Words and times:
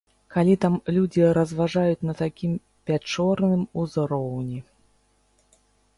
Калі 0.35 0.53
там 0.63 0.77
людзі 0.95 1.27
разважаюць 1.37 2.05
на 2.09 2.13
такім 2.23 2.57
пячорным 2.89 3.61
узроўні. 3.85 4.59